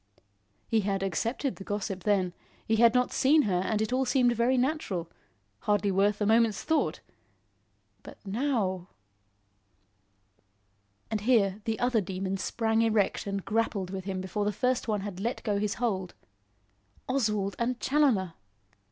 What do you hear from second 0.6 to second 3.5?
He had accepted the gossip then; he had not seen